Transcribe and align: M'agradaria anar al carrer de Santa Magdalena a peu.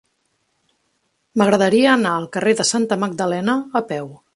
M'agradaria 1.41 1.93
anar 1.99 2.15
al 2.17 2.29
carrer 2.39 2.59
de 2.63 2.69
Santa 2.75 3.03
Magdalena 3.07 3.61
a 3.83 3.89
peu. 3.95 4.15